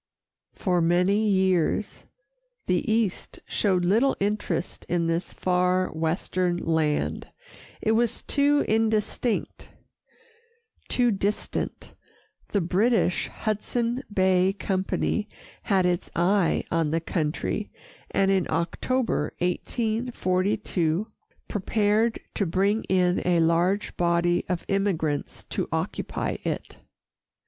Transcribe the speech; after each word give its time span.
For 0.55 0.81
many 0.81 1.29
years, 1.29 2.05
the 2.65 2.91
East 2.91 3.39
showed 3.47 3.85
little 3.85 4.17
interest 4.19 4.83
in 4.89 5.05
this 5.05 5.31
far 5.31 5.89
western 5.91 6.57
land 6.57 7.27
it 7.83 7.91
was 7.91 8.23
too 8.23 8.65
indistinct, 8.67 9.69
too 10.89 11.11
distant. 11.11 11.93
The 12.47 12.61
British 12.61 13.27
Hudson 13.27 14.01
Bay 14.11 14.53
Company 14.53 15.27
had 15.61 15.85
its 15.85 16.09
eye 16.15 16.63
on 16.71 16.89
the 16.89 16.99
country, 16.99 17.69
and 18.09 18.31
in 18.31 18.47
October, 18.49 19.33
1842, 19.37 21.07
prepared 21.47 22.19
to 22.33 22.47
bring 22.47 22.85
in 22.85 23.21
a 23.23 23.39
large 23.39 23.95
body 23.97 24.45
of 24.49 24.65
immigrants 24.67 25.43
to 25.51 25.69
occupy 25.71 26.37
it. 26.43 26.77